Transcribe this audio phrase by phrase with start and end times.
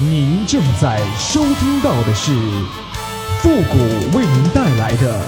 [0.00, 2.30] 您正在收听到的是
[3.40, 5.20] 复古为您带来的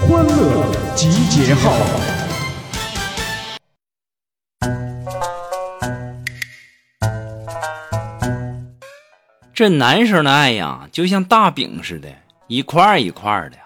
[0.00, 0.64] 欢乐
[0.94, 1.74] 集结号。
[9.52, 12.08] 这男生的爱呀，就像大饼似的，
[12.46, 13.58] 一块一块儿的；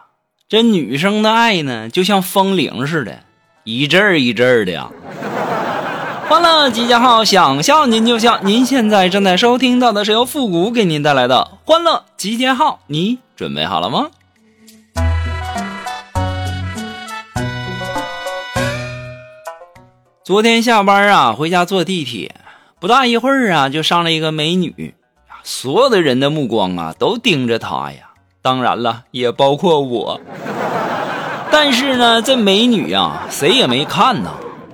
[0.49, 3.21] 这女生的爱呢，就像风铃似的，
[3.63, 4.91] 一阵一阵儿的呀。
[6.29, 8.39] 欢乐集结号，想笑您就笑。
[8.43, 14.07] 您现在正在收听到的是由复古给您带来的欢乐集结号，你准备好了吗？
[20.25, 22.35] 昨天下班啊，回家坐地铁，
[22.81, 24.95] 不大一会儿啊，就上了一个美女，
[25.43, 30.21] 所有的人的目光啊都盯着她呀，当然了，也包括我。
[31.51, 34.31] 但是呢，这美女呀，谁也没看呐，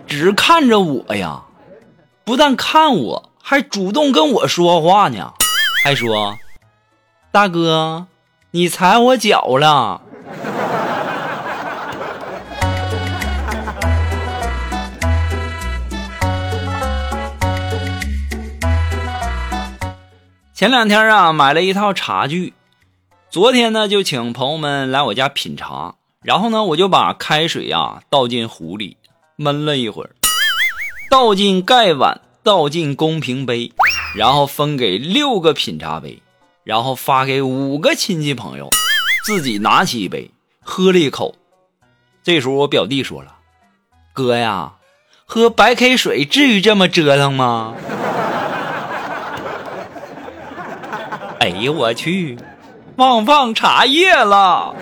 [0.09, 1.43] 只看着我呀。
[2.25, 5.34] 不但看我，还主动跟我说话呢，
[5.84, 6.37] 还说
[7.31, 8.07] ：“大哥，
[8.51, 10.01] 你踩我脚了。”
[20.53, 22.53] 前两天啊，买了一套茶具，
[23.31, 28.98] 昨天呢就请朋友们来我家品茶，然后呢我就把开水呀倒进壶里
[29.41, 30.11] 闷了一会儿。
[31.08, 33.72] 倒进盖碗，倒进公平杯，
[34.17, 36.20] 然后分给六个品茶杯，
[36.64, 38.69] 然后发给五个亲戚朋友，
[39.25, 41.36] 自己拿起一杯喝了一口。
[42.25, 43.36] 这时候我表弟说了
[44.12, 44.72] ：“哥呀，
[45.25, 47.77] 喝白开水至于这么折腾吗？”
[51.39, 52.36] 哎呦我去，
[52.97, 54.75] 忘放茶叶了。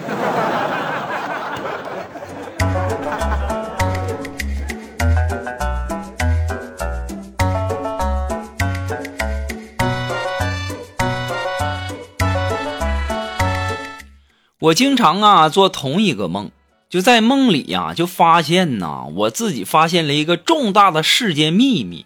[14.67, 16.50] 我经常啊做同一个梦，
[16.91, 22.04] 就在梦里呀就发现呐，我自己发现了一个重大的世界秘密。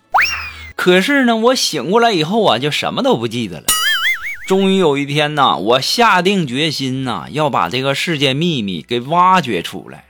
[0.77, 3.67] 可是呢，我醒过来以后啊，就什么都不记得了。
[4.47, 10.05] 终于有一天呐，我下定决心呐，要把这个世界秘密给挖掘出来。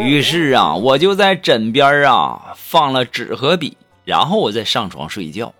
[0.00, 5.54] 于是啊，我就在枕边啊放了纸和笔，然后我再上床睡觉。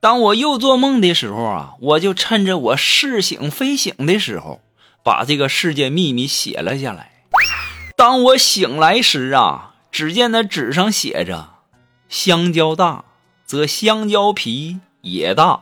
[0.00, 4.60] 当我又做梦的时候啊，我就趁着我似醒非醒的时候。
[5.02, 7.12] 把这个世界秘密写了下来。
[7.96, 11.50] 当我醒来时啊，只见那纸上写着
[12.08, 13.04] ：“香蕉大，
[13.44, 15.60] 则香蕉皮也大。”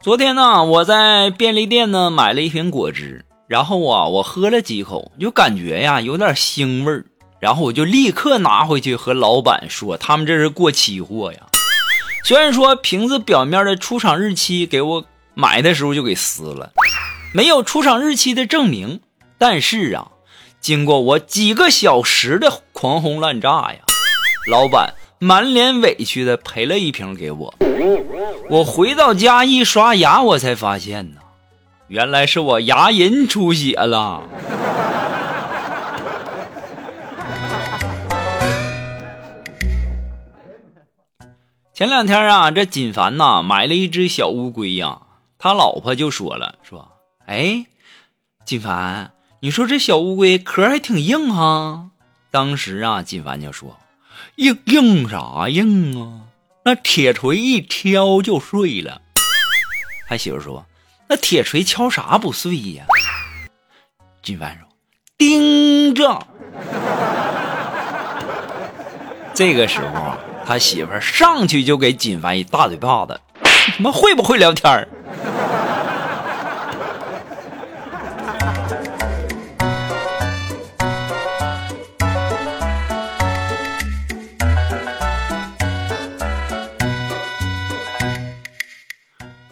[0.00, 3.26] 昨天呢，我在便利店呢买了一瓶果汁。
[3.48, 7.06] 然后啊，我喝了几口，就感觉呀有点腥味儿。
[7.40, 11.40] 然后我就立刻拿回去和老板说，他们这是过期货呀。
[12.24, 16.72] 虽然说瓶子表面的出厂日期给我买的时候就给撕了，
[17.32, 19.00] 没有出厂日期的证明，
[19.38, 20.08] 但是啊，
[20.60, 23.78] 经过我几个小时的狂轰滥炸呀，
[24.50, 27.54] 老板满脸委屈的赔了一瓶给我。
[28.50, 31.17] 我回到家一刷牙，我才发现呢。
[31.88, 34.22] 原来是我牙龈出血了。
[41.72, 45.00] 前两天啊，这锦凡呐买了一只小乌龟呀，
[45.38, 46.92] 他老婆就说了，说
[47.24, 47.64] ：“哎，
[48.44, 51.88] 锦凡，你说这小乌龟壳还挺硬哈。”
[52.30, 53.78] 当时啊，锦凡就说
[54.36, 56.28] ：“硬硬啥硬啊？
[56.64, 59.00] 那铁锤一敲就碎了。”
[60.06, 60.66] 他媳妇说。
[61.08, 62.84] 那铁锤敲啥不碎呀？
[64.22, 64.68] 金凡说
[65.16, 66.22] ：“盯着。”
[69.34, 74.86] 这个时候，他媳妇上去就给金凡一大嘴巴子，他 妈会不会聊天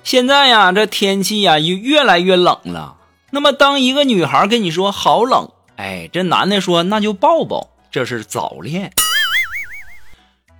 [0.06, 2.99] 现在呀，这天气呀又越来越冷了。
[3.32, 8.93] 那么，当一个女孩跟你说“好冷”，哎，这男的说那就抱抱，这是早恋。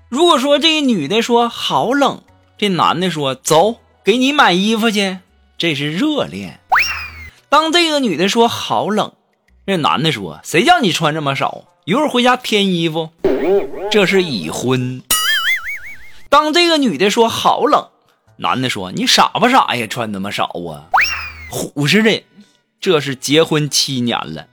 [0.09, 2.23] 如果说这个女的说“好冷”，
[2.59, 5.19] 这男的说走，给你买衣服去，
[5.57, 6.59] 这是热恋。
[7.49, 9.13] 当这个女的说“好冷”，
[9.65, 13.11] 这男的说谁叫你穿这么少，一会儿回家添衣服，
[13.93, 15.01] 这是已婚。
[16.29, 17.91] 当这个女的说“好冷”。
[18.39, 19.87] 男的说：“你傻不傻呀？
[19.87, 20.91] 穿那么少啊，
[21.51, 22.25] 虎似的。”
[22.81, 24.47] 这是结婚七年了。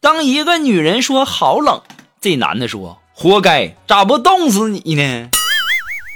[0.00, 1.80] 当一个女人说好冷，
[2.20, 5.30] 这男的说：“活该，咋不冻死你呢？”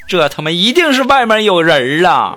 [0.09, 2.37] 这他妈一定是外面有人了。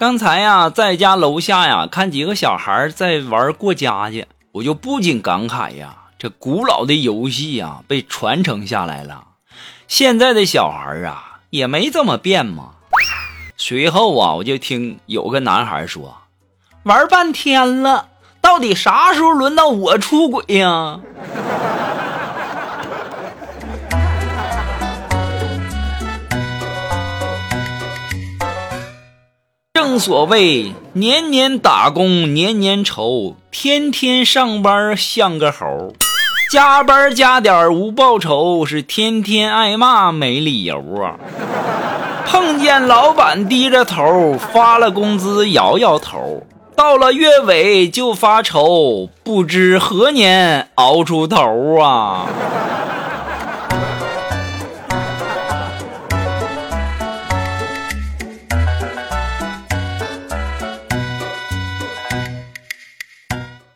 [0.00, 9.24] 刚才呀，在家楼下呀，看几个小孩在玩过家家，我就不禁感慨呀，这古老的游戏呀，被传承下来了。
[9.88, 12.70] 现在的小孩啊，也没这么变嘛。
[13.58, 16.16] 随后啊，我就听有个男孩说
[16.84, 18.08] ：“玩半天了，
[18.40, 20.98] 到底啥时候轮到我出轨呀？”
[29.90, 35.92] 正所谓年年打工年年愁，天天上班像个猴，
[36.52, 41.16] 加班加点无报酬，是天天挨骂没理由啊！
[42.24, 46.44] 碰见老板低着头，发了工资摇摇头，
[46.76, 52.28] 到了月尾就发愁，不知何年熬出头啊！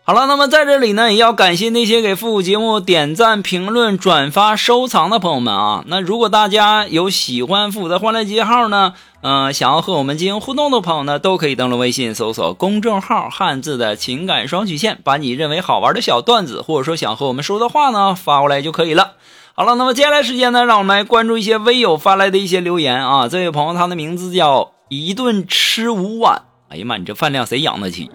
[0.07, 5.83] 好了，那么在这里呢，也要感谢那些给复古节目点赞、评论、转发、收藏的朋友们啊。
[5.87, 8.93] 那如果大家有喜欢复古的欢乐集号呢，
[9.23, 19.13] 嗯，想要和我们进行互动的朋友呢，都可以登录微信搜索公众号“汉字的情感双曲线”，把你认为好玩的小段子，或者说想和我们说的话呢，发过来就可以了。
[19.55, 23.27] 好了，那么接下来时间呢，让我们来关注一些微友发来的一些留言啊。
[23.27, 28.11] 这位朋友他的名字叫一顿吃五碗，哎呀妈，你这饭量谁养得起？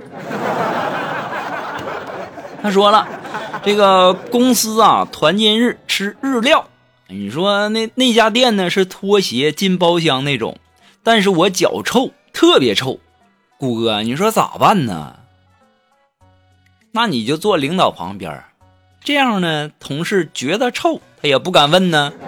[2.61, 3.07] 他说了，
[3.63, 6.65] 这个公司啊，团建日吃日料。
[7.07, 10.57] 你说那那家店呢是拖鞋进包厢那种，
[11.03, 12.99] 但是我脚臭，特别臭。
[13.57, 15.15] 谷哥，你说咋办呢？
[16.91, 18.43] 那你就坐领导旁边，
[19.03, 22.13] 这样呢，同事觉得臭，他也不敢问呢。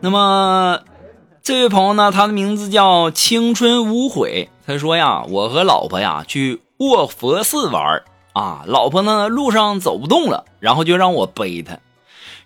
[0.00, 0.80] 那么。
[1.44, 4.48] 这位朋友呢，他的名字叫青春无悔。
[4.66, 8.02] 他说呀，我和老婆呀去卧佛寺玩
[8.32, 11.80] 啊，老婆呢路上走不动了，然后就让我背她。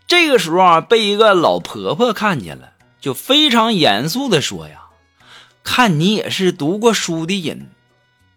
[0.09, 4.87] 这个时候啊，被一个老婆婆看见了，就非常严肃的说呀
[5.63, 7.69] ：“看你也是读过书的人，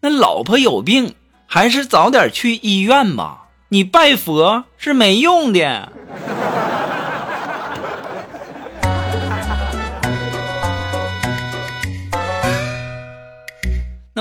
[0.01, 1.15] 那老婆有病，
[1.47, 3.47] 还是早点去医院吧。
[3.69, 5.91] 你拜佛是没用的。”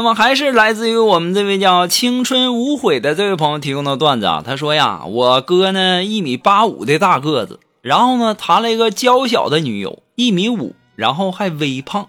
[0.00, 4.42] 那么还是来自于我们这位叫青春无悔的这位朋友提供的段子啊。
[4.42, 12.08] 他说呀，我哥呢一米八五的大个子，然后呢谈了一个娇小的女友一米五，然后还微胖。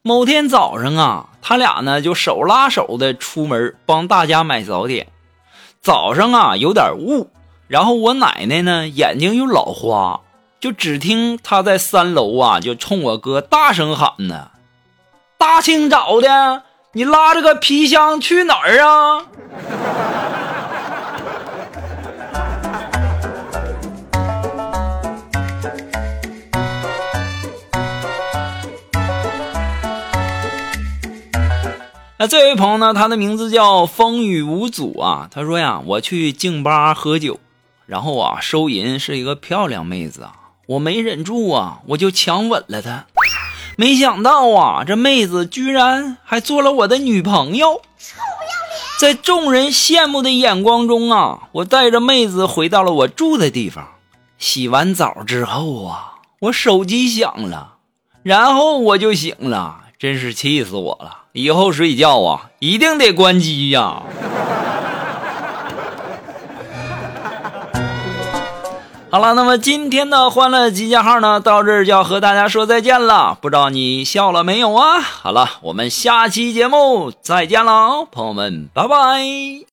[0.00, 5.08] 某天早上啊，他俩呢就手拉手的出门帮大家买早点。
[5.82, 7.28] 早上啊有点雾，
[7.68, 10.22] 然后我奶奶呢眼睛又老花，
[10.58, 14.52] 就只听她在三楼啊就冲我哥大声喊呢
[15.36, 16.62] ：“大清早的！”
[16.94, 19.24] 你拉着个皮箱去哪儿啊？
[32.18, 32.92] 那这位朋友呢？
[32.92, 35.30] 他的名字叫风雨无阻啊。
[35.32, 37.40] 他说呀，我去静吧喝酒，
[37.86, 40.34] 然后啊，收银是一个漂亮妹子啊，
[40.66, 43.06] 我没忍住啊，我就强吻了她。
[43.82, 47.82] 没想到啊，这妹子居然还做了我的女朋友！
[47.98, 48.80] 臭不要脸！
[49.00, 53.88] 在众人羡慕的眼光中啊，我带着妹子回到了我住的地方。
[54.38, 57.78] 洗完澡之后啊，我手机响了，
[58.22, 61.22] 然后我就醒了，真是气死我了！
[61.32, 64.04] 以后睡觉啊，一定得关机呀！
[69.12, 73.36] 好了，那么今天的欢乐集结号呢，到这儿就要和大家说再见了。
[73.42, 75.00] 不知道你笑了没有啊？
[75.02, 79.66] 好了，我们下期节目再见喽，朋友们，拜拜。